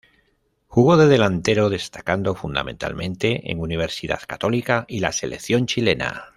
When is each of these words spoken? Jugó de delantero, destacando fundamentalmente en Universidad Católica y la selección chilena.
Jugó 0.67 0.97
de 0.97 1.05
delantero, 1.07 1.69
destacando 1.69 2.33
fundamentalmente 2.33 3.51
en 3.51 3.59
Universidad 3.59 4.21
Católica 4.25 4.85
y 4.87 4.99
la 4.99 5.11
selección 5.11 5.67
chilena. 5.67 6.29